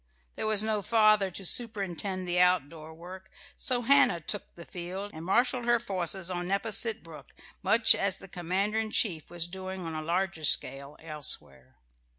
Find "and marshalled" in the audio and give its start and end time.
5.13-5.65